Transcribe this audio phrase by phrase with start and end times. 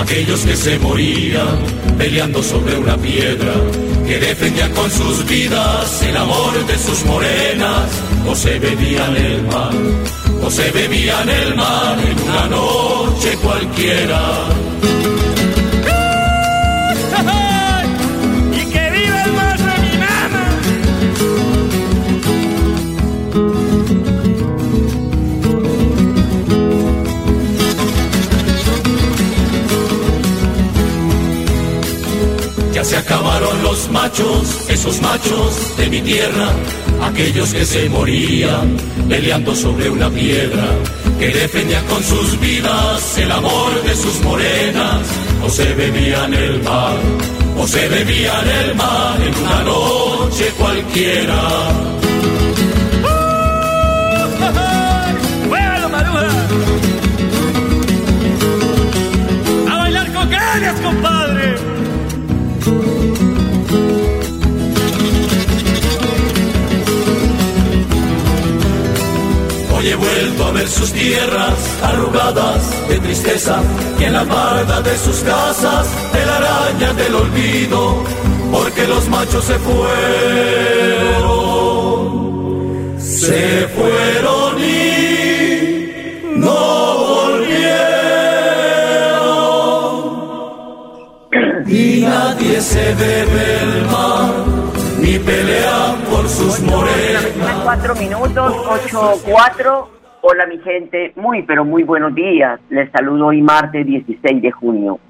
[0.00, 1.58] Aquellos que se morían
[1.96, 3.52] peleando sobre una piedra,
[4.06, 7.90] que defendían con sus vidas el amor de sus morenas,
[8.26, 9.72] o se bebían el mar,
[10.42, 14.48] o se bebían el mar en una noche cualquiera.
[34.68, 36.48] Esos machos de mi tierra,
[37.02, 40.64] aquellos que se morían peleando sobre una piedra,
[41.18, 45.02] que defendían con sus vidas el amor de sus morenas,
[45.44, 46.96] o se bebían el mar,
[47.58, 51.98] o se bebían el mar en una noche cualquiera.
[70.66, 73.62] Sus tierras arrugadas de tristeza
[73.98, 78.02] y en la barda de sus casas telarañas del olvido,
[78.50, 79.78] porque los machos se fueron,
[82.98, 87.68] se fueron y no volvieron.
[91.68, 94.32] Y nadie se bebe el mar,
[94.98, 97.26] ni pelea por sus morenas.
[97.62, 99.97] Cuatro minutos, ocho, cuatro.
[100.30, 102.60] Hola mi gente, muy pero muy buenos días.
[102.68, 105.00] Les saludo hoy martes 16 de junio.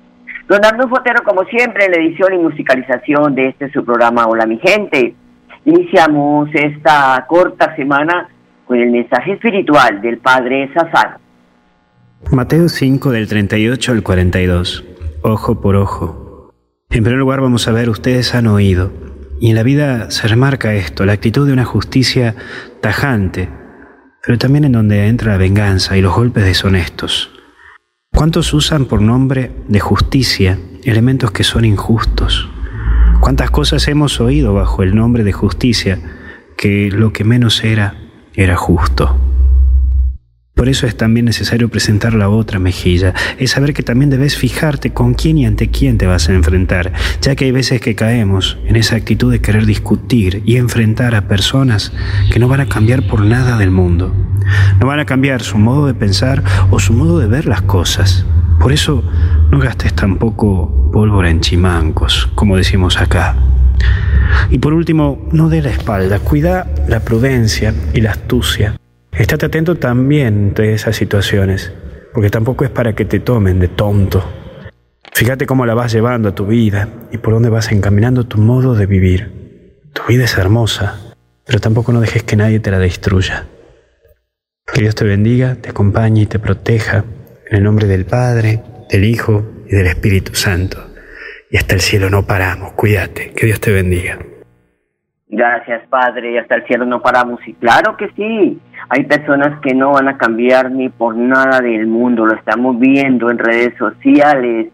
[0.47, 4.47] Don Arnulfo Fotero, como siempre, en la edición y musicalización de este su programa Hola
[4.47, 5.17] mi gente.
[5.65, 8.29] Iniciamos esta corta semana
[8.65, 11.19] con el mensaje espiritual del Padre Sazar.
[12.31, 14.85] Mateo 5 del 38 al 42.
[15.23, 16.53] Ojo por ojo.
[16.91, 18.93] En primer lugar vamos a ver, ustedes han oído.
[19.41, 22.37] Y en la vida se remarca esto, la actitud de una justicia
[22.81, 23.49] tajante,
[24.29, 27.31] pero también en donde entra la venganza y los golpes deshonestos.
[28.15, 32.47] ¿Cuántos usan por nombre de justicia elementos que son injustos?
[33.21, 35.99] ¿Cuántas cosas hemos oído bajo el nombre de justicia
[36.59, 37.95] que lo que menos era
[38.35, 39.17] era justo?
[40.59, 44.93] Por eso es también necesario presentar la otra mejilla, es saber que también debes fijarte
[44.93, 46.93] con quién y ante quién te vas a enfrentar,
[47.23, 51.29] ya que hay veces que caemos en esa actitud de querer discutir y enfrentar a
[51.29, 51.93] personas
[52.33, 54.13] que no van a cambiar por nada del mundo.
[54.81, 56.43] No van a cambiar su modo de pensar
[56.73, 58.27] o su modo de ver las cosas.
[58.59, 59.05] Por eso
[59.53, 63.37] no gastes tampoco pólvora en chimancos, como decimos acá.
[64.51, 68.75] Y por último, no dé la espalda, cuida la prudencia y la astucia.
[69.13, 71.73] Estate atento también de esas situaciones,
[72.13, 74.25] porque tampoco es para que te tomen de tonto.
[75.13, 78.75] Fíjate cómo la vas llevando a tu vida y por dónde vas encaminando tu modo
[78.75, 79.81] de vivir.
[79.93, 81.01] Tu vida es hermosa,
[81.45, 83.47] pero tampoco no dejes que nadie te la destruya.
[84.73, 87.05] Que Dios te bendiga, te acompañe y te proteja
[87.51, 90.79] en el nombre del Padre, del Hijo y del Espíritu Santo.
[91.51, 94.19] Y hasta el cielo no paramos, cuídate, que Dios te bendiga.
[95.31, 97.47] Gracias, Padre, hasta el cielo no paramos.
[97.47, 98.59] Y claro que sí,
[98.89, 103.31] hay personas que no van a cambiar ni por nada del mundo, lo estamos viendo
[103.31, 104.69] en redes sociales,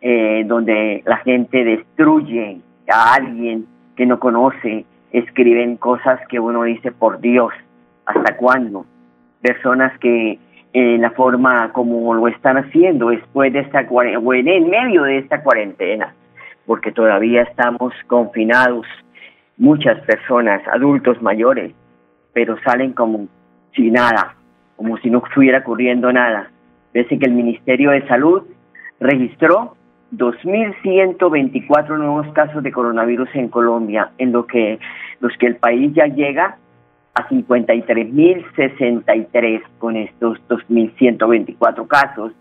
[0.00, 6.90] eh, donde la gente destruye a alguien que no conoce, escriben cosas que uno dice,
[6.90, 7.52] por Dios,
[8.06, 8.86] ¿hasta cuándo?
[9.42, 10.38] Personas que
[10.72, 15.42] en la forma como lo están haciendo después de esta cuarentena, en medio de esta
[15.42, 16.14] cuarentena,
[16.64, 18.86] porque todavía estamos confinados,
[19.62, 21.72] muchas personas, adultos mayores,
[22.32, 23.28] pero salen como
[23.76, 24.34] sin nada,
[24.76, 26.50] como si no estuviera ocurriendo nada.
[26.92, 28.42] Parece que el Ministerio de Salud
[28.98, 29.76] registró
[30.16, 34.80] 2.124 nuevos casos de coronavirus en Colombia, en lo que,
[35.20, 36.56] los que el país ya llega
[37.14, 42.32] a 53.063 con estos 2.124 casos.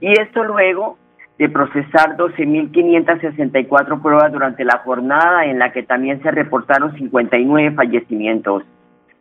[0.00, 0.98] Y esto luego
[1.38, 8.64] de procesar 12.564 pruebas durante la jornada en la que también se reportaron 59 fallecimientos.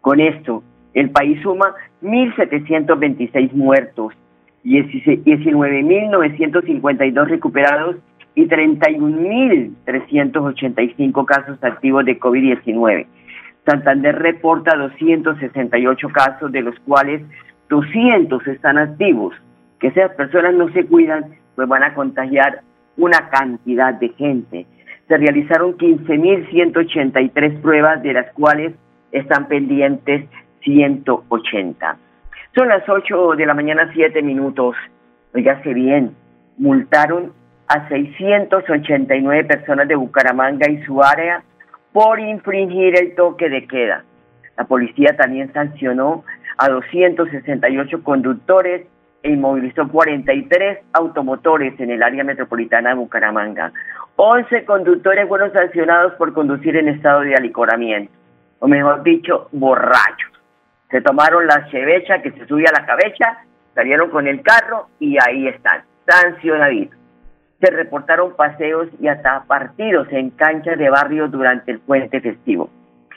[0.01, 4.13] Con esto, el país suma 1.726 muertos,
[4.63, 7.97] 19.952 recuperados
[8.33, 13.05] y 31.385 casos activos de COVID-19.
[13.65, 17.21] Santander reporta 268 casos, de los cuales
[17.69, 19.33] 200 están activos.
[19.79, 21.25] Que esas personas no se cuidan,
[21.57, 22.61] pues van a contagiar
[22.97, 24.67] una cantidad de gente.
[25.07, 28.75] Se realizaron 15.183 pruebas, de las cuales
[29.11, 30.29] están pendientes
[30.63, 31.97] 180.
[32.55, 34.75] Son las 8 de la mañana, 7 minutos.
[35.33, 36.15] Oígase bien,
[36.59, 37.33] multaron
[37.67, 41.41] a 689 personas de Bucaramanga y su área
[41.91, 44.03] por infringir el toque de queda.
[44.55, 46.23] La policía también sancionó
[46.59, 48.85] a 268 conductores
[49.27, 53.73] e inmovilizó 43 automotores en el área metropolitana de Bucaramanga.
[54.15, 58.11] 11 conductores fueron sancionados por conducir en estado de alicoramiento,
[58.59, 60.31] o mejor dicho, borrachos.
[60.89, 63.43] Se tomaron la chevecha que se subía a la cabeza,
[63.75, 66.97] salieron con el carro y ahí están, sancionaditos
[67.59, 72.69] se reportaron paseos y hasta partidos en canchas de barrios durante el puente festivo.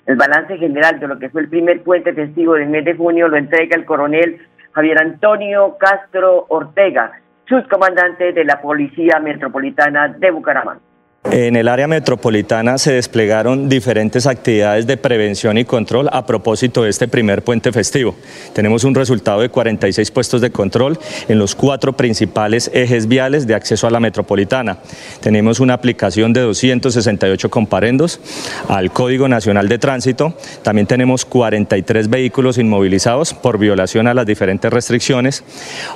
[0.07, 3.29] El balance general de lo que fue el primer puente festivo del mes de junio
[3.29, 4.41] lo entrega el coronel
[4.73, 10.81] Javier Antonio Castro Ortega, subcomandante de la Policía Metropolitana de Bucaramanga.
[11.25, 16.89] En el área metropolitana se desplegaron diferentes actividades de prevención y control a propósito de
[16.89, 18.17] este primer puente festivo.
[18.55, 23.55] Tenemos un resultado de 46 puestos de control en los cuatro principales ejes viales de
[23.55, 24.79] acceso a la metropolitana.
[25.21, 28.19] Tenemos una aplicación de 268 comparendos
[28.69, 30.35] al Código Nacional de Tránsito.
[30.63, 35.45] También tenemos 43 vehículos inmovilizados por violación a las diferentes restricciones.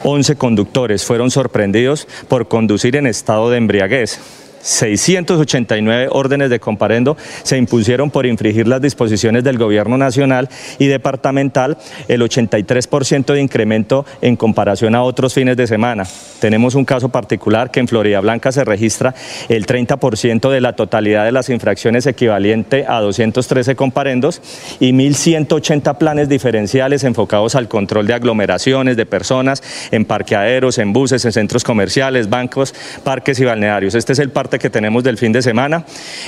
[0.02, 4.20] 11 conductores fueron sorprendidos por conducir en estado de embriaguez.
[4.64, 11.76] 689 órdenes de comparendo se impusieron por infringir las disposiciones del gobierno nacional y departamental,
[12.08, 16.04] el 83% de incremento en comparación a otros fines de semana.
[16.40, 19.14] Tenemos un caso particular que en Florida Blanca se registra
[19.50, 24.40] el 30% de la totalidad de las infracciones equivalente a 213 comparendos
[24.80, 31.22] y 1.180 planes diferenciales enfocados al control de aglomeraciones de personas en parqueaderos, en buses,
[31.26, 33.94] en centros comerciales, bancos, parques y balnearios.
[33.94, 35.84] Este es el parte que tenemos del fin de semana.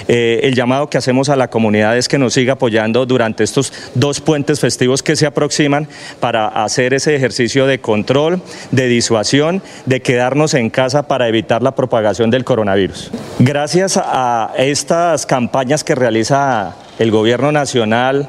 [0.09, 3.73] Eh, el llamado que hacemos a la comunidad es que nos siga apoyando durante estos
[3.95, 5.89] dos puentes festivos que se aproximan
[6.21, 8.41] para hacer ese ejercicio de control,
[8.71, 13.11] de disuasión, de quedarnos en casa para evitar la propagación del coronavirus.
[13.39, 18.29] Gracias a estas campañas que realiza el gobierno nacional,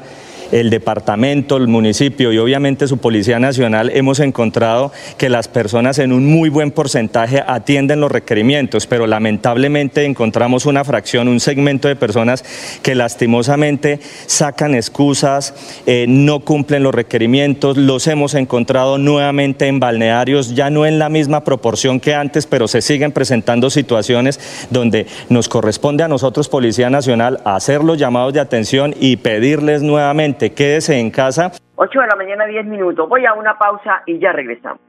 [0.52, 6.12] el departamento, el municipio y obviamente su Policía Nacional hemos encontrado que las personas en
[6.12, 11.96] un muy buen porcentaje atienden los requerimientos, pero lamentablemente encontramos una fracción, un segmento de
[11.96, 12.44] personas
[12.82, 15.54] que lastimosamente sacan excusas,
[15.86, 21.08] eh, no cumplen los requerimientos, los hemos encontrado nuevamente en balnearios, ya no en la
[21.08, 24.40] misma proporción que antes, pero se siguen presentando situaciones
[24.70, 30.37] donde nos corresponde a nosotros, Policía Nacional, hacer los llamados de atención y pedirles nuevamente
[30.38, 31.52] quédese en casa.
[31.76, 33.08] 8 de la mañana, 10 minutos.
[33.08, 34.80] Voy a una pausa y ya regresamos.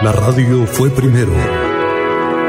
[0.00, 1.71] La radio fue primero.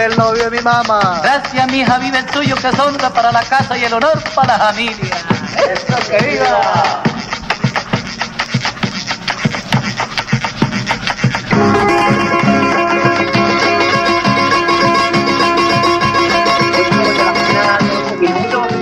[0.00, 1.20] Vive el novio de mi mamá.
[1.22, 4.18] Gracias, mi hija, vive el tuyo, que es honra para la casa y el honor
[4.34, 5.14] para la familia.
[5.70, 7.02] ¡Eso que viva!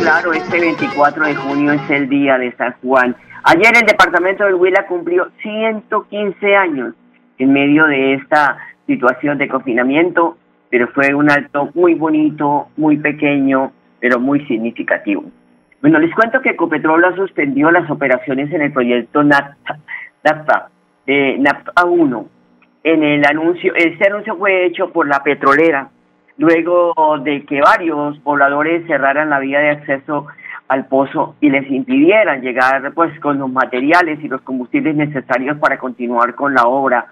[0.01, 3.17] Claro, este 24 de junio es el día de San Juan.
[3.43, 6.95] Ayer el departamento del Huila cumplió 115 años
[7.39, 8.57] en medio de esta
[8.87, 10.38] situación de confinamiento,
[10.71, 15.25] pero fue un acto muy bonito, muy pequeño, pero muy significativo.
[15.81, 19.79] Bueno, les cuento que Ecopetrol suspendió las operaciones en el proyecto NAFTA,
[20.25, 20.69] NAFTA,
[21.07, 22.27] eh, NAFTA 1.
[22.85, 25.89] En el anuncio, este anuncio fue hecho por la petrolera
[26.39, 30.27] luego de que varios pobladores cerraran la vía de acceso
[30.69, 35.79] al pozo y les impidieran llegar pues con los materiales y los combustibles necesarios para
[35.79, 37.07] continuar con la obra.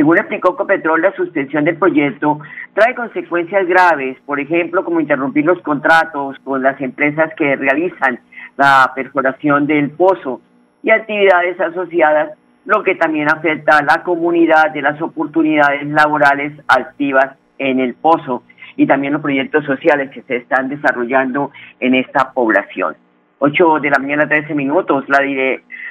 [0.00, 2.38] Según explicó Copetrol, la suspensión del proyecto
[2.72, 8.18] trae consecuencias graves, por ejemplo, como interrumpir los contratos con las empresas que realizan
[8.56, 10.40] la perforación del pozo
[10.82, 12.30] y actividades asociadas,
[12.64, 18.42] lo que también afecta a la comunidad de las oportunidades laborales activas en el pozo
[18.76, 22.96] y también los proyectos sociales que se están desarrollando en esta población.
[23.38, 25.20] 8 de la mañana, 13 minutos, la,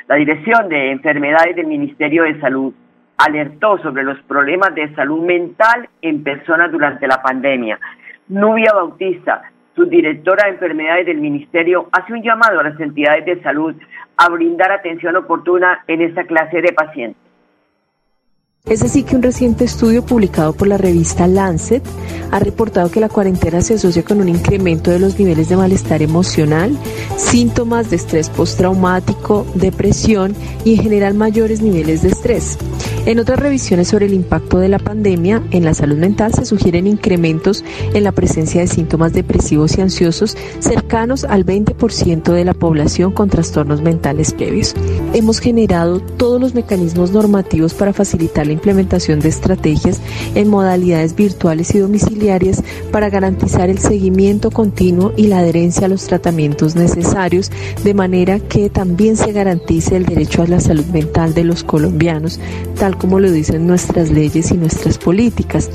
[0.08, 2.74] la Dirección de Enfermedades del Ministerio de Salud
[3.20, 7.78] alertó sobre los problemas de salud mental en personas durante la pandemia.
[8.30, 9.42] Nubia Bautista,
[9.76, 13.76] subdirectora de enfermedades del Ministerio, hace un llamado a las entidades de salud
[14.18, 17.30] a brindar atención oportuna en esta clase de pacientes.
[18.66, 21.82] Es así que un reciente estudio publicado por la revista Lancet
[22.32, 26.02] ha reportado que la cuarentena se asocia con un incremento de los niveles de malestar
[26.02, 26.78] emocional,
[27.18, 30.36] síntomas de estrés postraumático, depresión
[30.66, 32.60] y en general mayores niveles de estrés.
[33.10, 36.86] En otras revisiones sobre el impacto de la pandemia en la salud mental se sugieren
[36.86, 43.12] incrementos en la presencia de síntomas depresivos y ansiosos cercanos al 20% de la población
[43.12, 44.76] con trastornos mentales previos.
[45.16, 50.00] Hemos generado todos los mecanismos normativos para facilitar la implementación de estrategias
[50.36, 52.62] en modalidades virtuales y domiciliarias
[52.92, 57.50] para garantizar el seguimiento continuo y la adherencia a los tratamientos necesarios,
[57.84, 62.40] de manera que también se garantice el derecho a la salud mental de los colombianos,
[62.78, 65.70] tal como lo dicen nuestras leyes y nuestras políticas.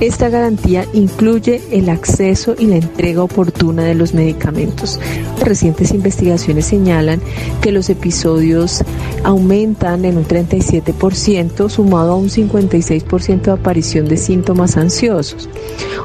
[0.00, 4.98] Esta garantía incluye el acceso y la entrega oportuna de los medicamentos.
[5.44, 7.20] Recientes investigaciones señalan
[7.60, 8.82] que los episodios
[9.24, 15.48] aumentan en un 37%, sumado a un 56% de aparición de síntomas ansiosos.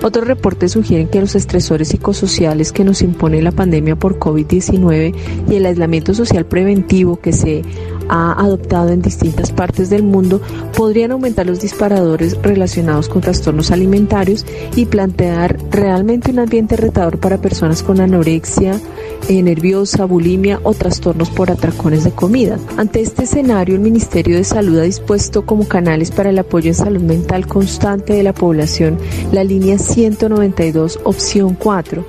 [0.04, 5.16] Otros reportes sugieren que los estresores psicosociales que nos impone la pandemia por COVID-19
[5.50, 7.64] y el aislamiento social preventivo que se
[8.10, 10.42] ha adoptado en distintas partes del mundo
[10.76, 14.46] podrían aumentar los disparadores relacionados con trastornos alimentarios
[14.76, 18.80] y plantear realmente un ambiente retador para personas con anorexia
[19.28, 22.60] eh, nerviosa, bulimia o trastornos por atracones de comida.
[22.78, 26.76] Ante este escenario, el Ministerio de Salud ha dispuesto como canales para el apoyo en
[26.76, 28.98] salud mental constante de la población
[29.32, 32.06] la línea 192 opción 4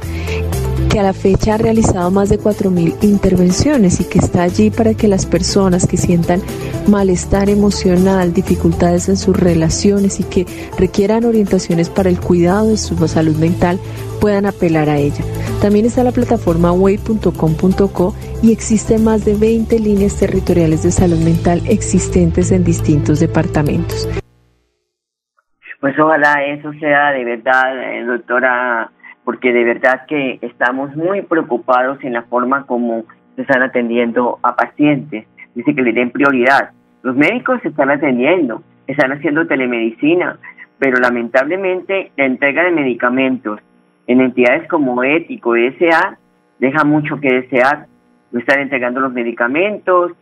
[0.96, 4.94] que a la fecha ha realizado más de 4.000 intervenciones y que está allí para
[4.94, 6.40] que las personas que sientan
[6.88, 10.46] malestar emocional, dificultades en sus relaciones y que
[10.78, 13.78] requieran orientaciones para el cuidado de su salud mental
[14.22, 15.22] puedan apelar a ella.
[15.60, 21.60] También está la plataforma way.com.co y existen más de 20 líneas territoriales de salud mental
[21.68, 24.08] existentes en distintos departamentos.
[25.78, 28.90] Pues ojalá eso sea de verdad, eh, doctora
[29.26, 33.04] porque de verdad que estamos muy preocupados en la forma como
[33.34, 35.26] se están atendiendo a pacientes.
[35.52, 36.70] Dice que le den prioridad.
[37.02, 40.38] Los médicos se están atendiendo, están haciendo telemedicina,
[40.78, 43.58] pero lamentablemente la entrega de medicamentos
[44.06, 46.18] en entidades como Ético, SA,
[46.60, 47.88] deja mucho que desear.
[48.30, 50.12] No están entregando los medicamentos,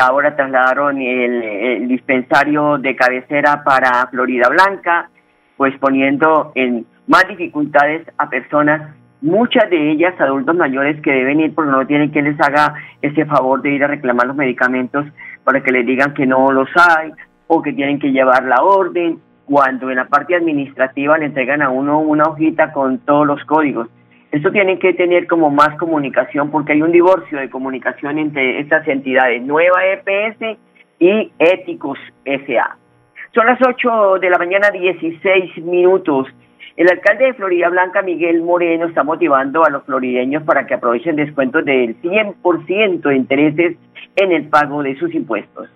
[0.00, 5.10] ahora trasladaron el dispensario de cabecera para Florida Blanca,
[5.58, 11.54] pues poniendo en más dificultades a personas, muchas de ellas adultos mayores que deben ir
[11.54, 15.06] porque no tienen quien les haga ese favor de ir a reclamar los medicamentos
[15.44, 17.12] para que les digan que no los hay
[17.46, 21.68] o que tienen que llevar la orden, cuando en la parte administrativa le entregan a
[21.68, 23.88] uno una hojita con todos los códigos.
[24.32, 28.86] Esto tiene que tener como más comunicación porque hay un divorcio de comunicación entre estas
[28.88, 30.58] entidades, Nueva EPS
[30.98, 32.76] y Éticos SA.
[33.32, 36.28] Son las 8 de la mañana, 16 minutos.
[36.76, 41.14] El alcalde de Florida Blanca, Miguel Moreno, está motivando a los florideños para que aprovechen
[41.14, 43.76] descuentos del 100% de intereses
[44.16, 45.68] en el pago de sus impuestos.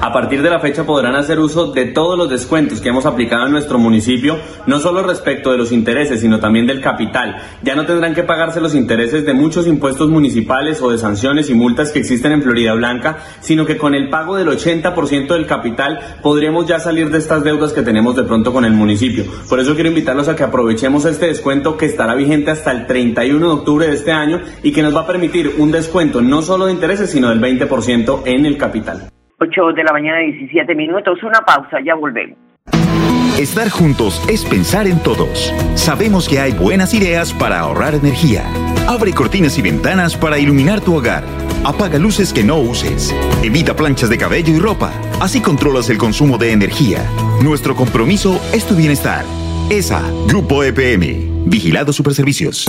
[0.00, 3.46] A partir de la fecha podrán hacer uso de todos los descuentos que hemos aplicado
[3.46, 7.34] en nuestro municipio, no solo respecto de los intereses, sino también del capital.
[7.64, 11.54] Ya no tendrán que pagarse los intereses de muchos impuestos municipales o de sanciones y
[11.54, 15.98] multas que existen en Florida Blanca, sino que con el pago del 80% del capital
[16.22, 19.24] podremos ya salir de estas deudas que tenemos de pronto con el municipio.
[19.48, 23.44] Por eso quiero invitarlos a que aprovechemos este descuento que estará vigente hasta el 31
[23.44, 26.66] de octubre de este año y que nos va a permitir un descuento no solo
[26.66, 29.10] de intereses, sino del 20% en el capital.
[29.40, 31.22] 8 de la mañana, 17 minutos.
[31.22, 32.36] Una pausa, ya volvemos.
[33.38, 35.54] Estar juntos es pensar en todos.
[35.76, 38.42] Sabemos que hay buenas ideas para ahorrar energía.
[38.88, 41.22] Abre cortinas y ventanas para iluminar tu hogar.
[41.64, 43.14] Apaga luces que no uses.
[43.44, 44.90] Evita planchas de cabello y ropa.
[45.20, 47.04] Así controlas el consumo de energía.
[47.40, 49.24] Nuestro compromiso es tu bienestar.
[49.70, 51.48] ESA, Grupo EPM.
[51.48, 52.66] Vigilado Superservicios.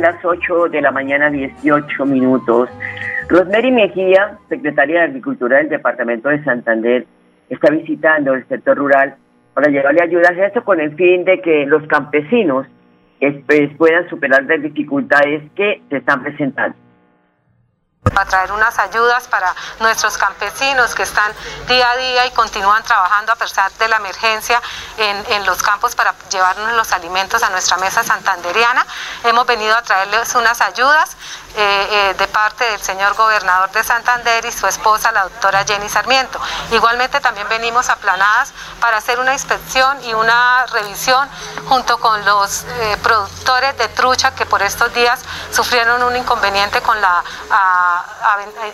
[0.00, 2.68] Las 8 de la mañana, 18 minutos.
[3.28, 7.06] Rosemary Mejía, secretaria de Agricultura del Departamento de Santander,
[7.48, 9.16] está visitando el sector rural
[9.54, 12.66] para llevarle ayudas a esto con el fin de que los campesinos
[13.46, 16.76] pues, puedan superar las dificultades que se están presentando
[18.16, 21.32] a traer unas ayudas para nuestros campesinos que están
[21.68, 24.60] día a día y continúan trabajando a pesar de la emergencia
[24.96, 28.86] en, los campos para llevarnos los alimentos a nuestra mesa santanderiana.
[29.24, 31.16] Hemos venido a traerles unas ayudas
[31.56, 35.88] eh, eh, de parte del señor gobernador de Santander y su esposa, la doctora Jenny
[35.88, 36.40] Sarmiento.
[36.70, 41.28] Igualmente también venimos aplanadas para hacer una inspección y una revisión
[41.68, 47.00] junto con los eh, productores de trucha que por estos días sufrieron un inconveniente con
[47.00, 47.24] la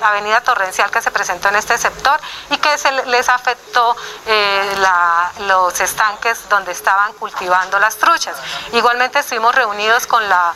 [0.02, 3.96] avenida torrencial que se presentó en este sector y que se les afectó
[5.46, 8.36] los estanques donde estaban cultivando las truchas.
[8.72, 10.52] Igualmente estuvimos reunidos con, la,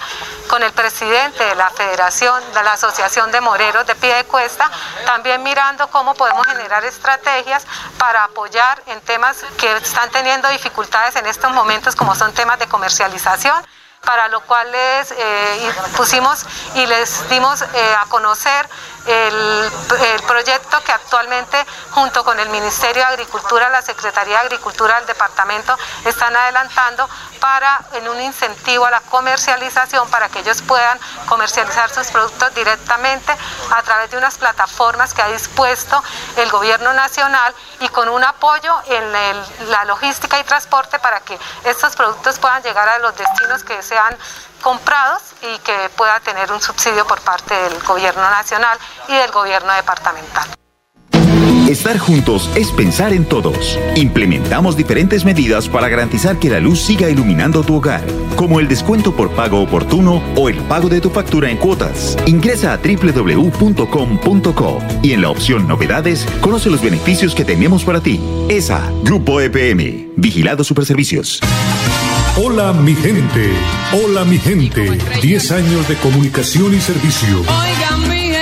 [0.49, 4.69] con el presidente de la Federación de la Asociación de Moreros de Piedecuesta,
[5.07, 7.65] también mirando cómo podemos generar estrategias
[7.99, 12.67] para apoyar en temas que están teniendo dificultades en estos momentos, como son temas de
[12.67, 13.65] comercialización
[14.05, 16.45] para lo cual les eh, pusimos
[16.75, 17.67] y les dimos eh,
[18.01, 18.69] a conocer
[19.07, 19.71] el,
[20.27, 25.77] proyecto que actualmente junto con el Ministerio de Agricultura, la Secretaría de Agricultura del departamento
[26.05, 27.09] están adelantando
[27.41, 33.35] para en un incentivo a la comercialización para que ellos puedan comercializar sus productos directamente
[33.71, 36.03] a través de unas plataformas que ha dispuesto
[36.37, 39.13] el gobierno nacional y con un apoyo en
[39.71, 44.17] la logística y transporte para que estos productos puedan llegar a los destinos que sean
[44.61, 49.73] comprados y que pueda tener un subsidio por parte del gobierno nacional y del gobierno
[49.73, 50.49] departamental.
[51.71, 53.79] Estar juntos es pensar en todos.
[53.95, 59.15] Implementamos diferentes medidas para garantizar que la luz siga iluminando tu hogar, como el descuento
[59.15, 62.17] por pago oportuno o el pago de tu factura en cuotas.
[62.27, 68.21] Ingresa a www.com.co y en la opción Novedades conoce los beneficios que tenemos para ti.
[68.49, 71.41] ESA, Grupo EPM, Vigilado Superservicios.
[72.37, 73.53] Hola mi gente,
[73.93, 77.43] hola mi gente, 10 años de comunicación y servicio.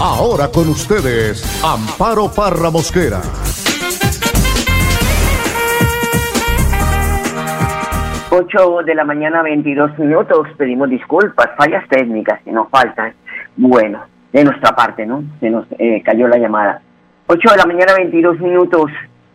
[0.00, 3.20] Ahora con ustedes, Amparo Parra Mosquera.
[8.30, 10.48] 8 de la mañana, 22 minutos.
[10.56, 13.14] Pedimos disculpas, fallas técnicas que nos faltan.
[13.56, 15.22] Bueno, de nuestra parte, ¿no?
[15.38, 16.82] Se nos eh, cayó la llamada.
[17.28, 18.90] 8 de la mañana, 22 minutos.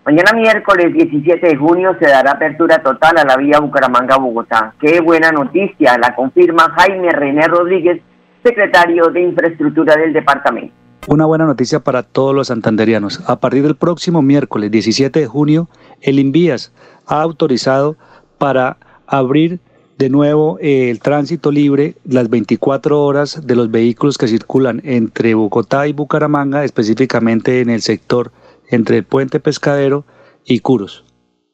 [0.08, 4.74] Mañana miércoles 17 de junio se dará apertura total a la vía Bucaramanga-Bogotá.
[4.80, 8.02] Qué buena noticia, la confirma Jaime René Rodríguez,
[8.42, 10.74] secretario de Infraestructura del departamento.
[11.10, 13.22] Una buena noticia para todos los santanderianos.
[13.28, 15.68] A partir del próximo miércoles 17 de junio,
[16.00, 16.72] el Invías
[17.06, 17.98] ha autorizado
[18.38, 19.60] para abrir
[19.98, 25.34] de nuevo eh, el tránsito libre las 24 horas de los vehículos que circulan entre
[25.34, 28.32] Bogotá y Bucaramanga, específicamente en el sector
[28.70, 30.06] entre el puente pescadero
[30.46, 31.06] y Curos.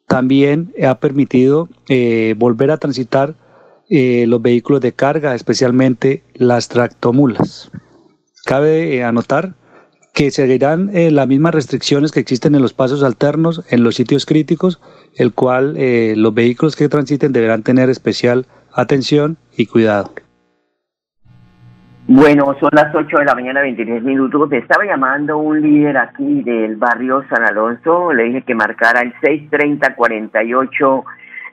[0.07, 3.35] También ha permitido eh, volver a transitar
[3.89, 7.71] eh, los vehículos de carga, especialmente las tractomulas.
[8.45, 9.55] Cabe anotar
[10.13, 14.25] que seguirán eh, las mismas restricciones que existen en los pasos alternos en los sitios
[14.25, 14.79] críticos,
[15.15, 20.13] el cual eh, los vehículos que transiten deberán tener especial atención y cuidado.
[22.05, 24.51] Bueno, son las 8 de la mañana, 23 minutos.
[24.51, 28.11] Estaba llamando un líder aquí del barrio San Alonso.
[28.11, 31.03] Le dije que marcara el 630-48,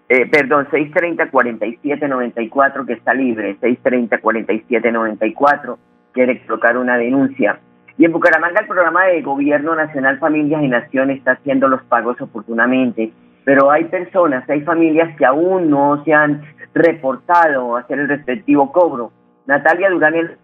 [0.09, 3.57] eh, perdón, 630-4794, que está libre.
[3.61, 5.79] 630-4794.
[6.11, 7.61] Quiere colocar una denuncia.
[7.97, 12.21] Y en Bucaramanga el programa de Gobierno Nacional Familias y Nación está haciendo los pagos
[12.21, 13.13] oportunamente,
[13.45, 16.43] pero hay personas, hay familias que aún no se han
[16.75, 19.13] reportado hacer el respectivo cobro.
[19.51, 20.39] Natalia Durán, el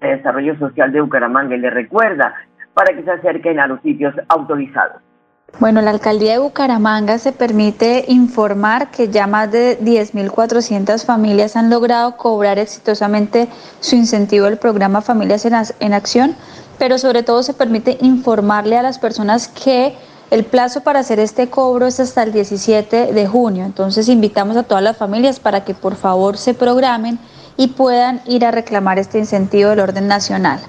[0.00, 2.34] de Desarrollo Social de Bucaramanga, le recuerda
[2.72, 5.02] para que se acerquen a los sitios autorizados.
[5.60, 11.70] Bueno, la alcaldía de Bucaramanga se permite informar que ya más de 10.400 familias han
[11.70, 16.34] logrado cobrar exitosamente su incentivo del programa Familias en Acción
[16.78, 19.94] pero sobre todo se permite informarle a las personas que
[20.30, 23.64] el plazo para hacer este cobro es hasta el 17 de junio.
[23.64, 27.18] Entonces invitamos a todas las familias para que por favor se programen
[27.56, 30.60] y puedan ir a reclamar este incentivo del orden nacional.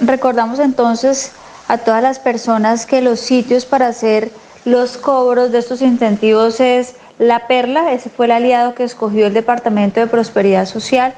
[0.00, 1.32] Recordamos entonces
[1.68, 4.30] a todas las personas que los sitios para hacer
[4.64, 9.34] los cobros de estos incentivos es La Perla, ese fue el aliado que escogió el
[9.34, 11.14] Departamento de Prosperidad Social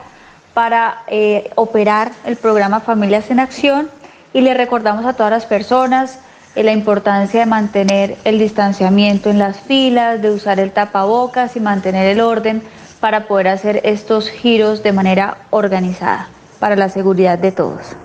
[0.54, 3.90] para eh, operar el programa Familias en Acción
[4.32, 6.18] y le recordamos a todas las personas
[6.54, 11.60] eh, la importancia de mantener el distanciamiento en las filas, de usar el tapabocas y
[11.60, 12.62] mantener el orden
[13.00, 16.28] para poder hacer estos giros de manera organizada
[16.60, 17.96] para la seguridad de todos.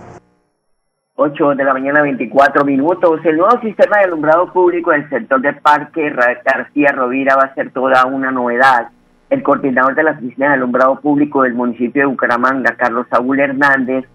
[1.16, 3.20] 8 de la mañana, 24 minutos.
[3.24, 7.72] El nuevo sistema de alumbrado público del sector de Parque García Rovira va a ser
[7.72, 8.90] toda una novedad.
[9.30, 14.06] El coordinador de la Oficina de Alumbrado Público del municipio de Bucaramanga, Carlos Saúl Hernández,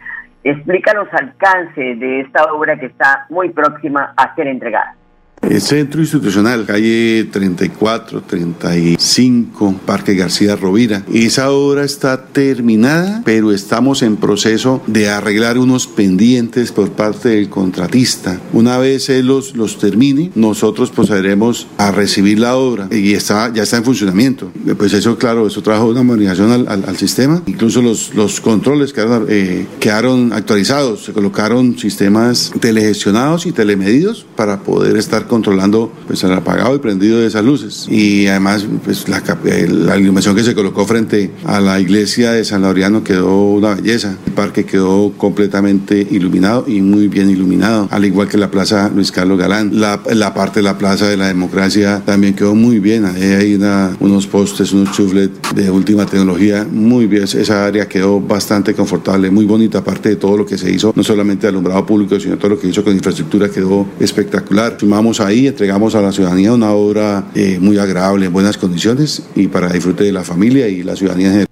[0.45, 4.98] explica los alcances de esta obra que está muy próxima a ser entregada.
[5.43, 11.05] El centro institucional, calle 34, 35, Parque García Rovira.
[11.13, 17.49] Esa obra está terminada, pero estamos en proceso de arreglar unos pendientes por parte del
[17.49, 18.41] contratista.
[18.53, 23.63] Una vez él los, los termine, nosotros procederemos a recibir la obra y está, ya
[23.63, 24.51] está en funcionamiento.
[24.77, 27.43] Pues eso, claro, eso trajo una modernización al, sistema.
[27.47, 34.61] Incluso los, los controles quedaron, eh, quedaron actualizados, se colocaron sistemas telegestionados y telemedidos para
[34.61, 37.87] poder estar controlando pues, el apagado y prendido de esas luces.
[37.89, 39.23] Y además, pues, la,
[39.69, 44.17] la, iluminación que se colocó frente a la iglesia de San Laureano quedó una belleza.
[44.27, 49.13] El parque quedó completamente iluminado y muy bien iluminado, al igual que la plaza Luis
[49.13, 49.79] Carlos Galán.
[49.81, 50.03] La,
[50.35, 53.05] parte de la plaza de la democracia también quedó muy bien.
[53.05, 53.55] Ahí hay
[54.01, 57.25] unos postes, unos chuflet de última tecnología, muy bien.
[57.25, 61.03] Esa área quedó bastante confortable, muy bonita, aparte de todo lo que se hizo, no
[61.03, 64.77] solamente alumbrado público, sino todo lo que hizo con infraestructura quedó espectacular.
[64.79, 69.49] Sumamos ahí entregamos a la ciudadanía una obra eh, muy agradable, en buenas condiciones y
[69.49, 71.49] para disfrute de la familia y la ciudadanía en general.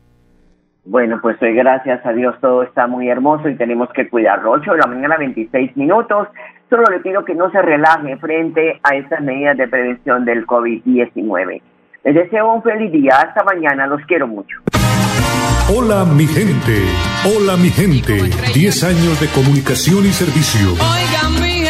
[0.85, 4.53] Bueno, pues hoy gracias a Dios todo está muy hermoso y tenemos que cuidarlo.
[4.53, 6.29] 8 de la mañana, 26 minutos.
[6.71, 11.61] Solo le pido que no se relaje frente a estas medidas de prevención del COVID-19.
[12.05, 13.17] Les deseo un feliz día.
[13.17, 13.87] Hasta mañana.
[13.87, 14.57] Los quiero mucho.
[15.69, 16.85] Hola mi gente,
[17.25, 18.31] hola mi gente.
[18.55, 20.77] 10 años de comunicación y servicio.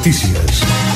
[0.00, 0.89] Noticias.